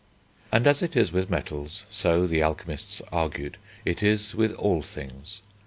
And 0.51 0.65
as 0.65 0.81
it 0.81 0.95
is 0.95 1.11
with 1.11 1.29
metals, 1.29 1.85
so, 1.87 2.25
the 2.25 2.41
alchemists 2.41 3.03
argued, 3.11 3.57
it 3.85 4.01
is 4.01 4.33
with 4.33 4.51
all 4.53 4.81
things. 4.81 5.41